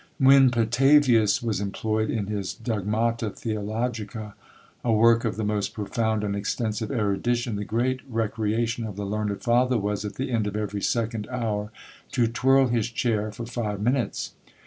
When 0.17 0.49
Petavius 0.49 1.43
was 1.43 1.59
employed 1.59 2.09
in 2.09 2.25
his 2.25 2.55
Dogmata 2.55 3.29
Theologica, 3.29 4.33
a 4.83 4.91
work 4.91 5.25
of 5.25 5.35
the 5.37 5.43
most 5.43 5.75
profound 5.75 6.23
and 6.23 6.35
extensive 6.35 6.91
erudition, 6.91 7.55
the 7.55 7.63
great 7.65 7.99
recreation 8.09 8.83
of 8.87 8.95
the 8.95 9.05
learned 9.05 9.43
father 9.43 9.77
was, 9.77 10.03
at 10.03 10.15
the 10.15 10.31
end 10.31 10.47
of 10.47 10.55
every 10.57 10.81
second 10.81 11.27
hour, 11.29 11.71
to 12.13 12.25
twirl 12.25 12.69
his 12.69 12.89
chair 12.89 13.31
for 13.31 13.45
five 13.45 13.79
minutes. 13.79 14.31